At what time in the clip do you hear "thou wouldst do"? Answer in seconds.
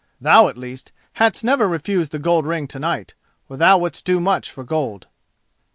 3.55-4.19